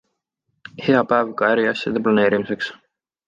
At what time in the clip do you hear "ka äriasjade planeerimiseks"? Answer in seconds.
1.41-2.73